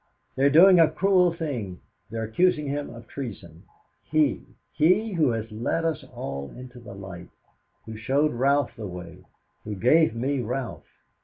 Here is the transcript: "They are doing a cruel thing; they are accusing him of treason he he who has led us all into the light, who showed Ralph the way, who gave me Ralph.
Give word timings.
"They 0.35 0.45
are 0.45 0.49
doing 0.49 0.79
a 0.79 0.89
cruel 0.89 1.31
thing; 1.31 1.79
they 2.09 2.17
are 2.17 2.23
accusing 2.23 2.65
him 2.67 2.89
of 2.89 3.07
treason 3.07 3.65
he 4.03 4.41
he 4.73 5.13
who 5.13 5.29
has 5.29 5.51
led 5.51 5.85
us 5.85 6.03
all 6.05 6.49
into 6.57 6.79
the 6.79 6.95
light, 6.95 7.29
who 7.85 7.95
showed 7.95 8.33
Ralph 8.33 8.75
the 8.75 8.87
way, 8.87 9.19
who 9.63 9.75
gave 9.75 10.15
me 10.15 10.39
Ralph. 10.39 10.87